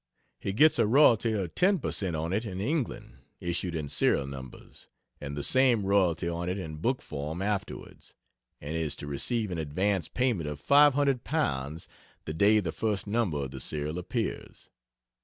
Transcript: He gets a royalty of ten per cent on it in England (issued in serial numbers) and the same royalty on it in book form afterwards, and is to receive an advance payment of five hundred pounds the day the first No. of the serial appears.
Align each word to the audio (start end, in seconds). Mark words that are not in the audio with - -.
He 0.39 0.51
gets 0.51 0.79
a 0.79 0.87
royalty 0.87 1.33
of 1.33 1.53
ten 1.53 1.77
per 1.77 1.91
cent 1.91 2.15
on 2.15 2.33
it 2.33 2.43
in 2.43 2.59
England 2.59 3.19
(issued 3.39 3.75
in 3.75 3.87
serial 3.87 4.25
numbers) 4.25 4.87
and 5.19 5.37
the 5.37 5.43
same 5.43 5.85
royalty 5.85 6.27
on 6.27 6.49
it 6.49 6.57
in 6.57 6.77
book 6.77 7.03
form 7.03 7.39
afterwards, 7.39 8.15
and 8.59 8.75
is 8.75 8.95
to 8.95 9.05
receive 9.05 9.51
an 9.51 9.59
advance 9.59 10.07
payment 10.09 10.49
of 10.49 10.59
five 10.59 10.95
hundred 10.95 11.23
pounds 11.23 11.87
the 12.25 12.33
day 12.33 12.59
the 12.59 12.71
first 12.71 13.05
No. 13.05 13.31
of 13.35 13.51
the 13.51 13.61
serial 13.61 13.99
appears. 13.99 14.71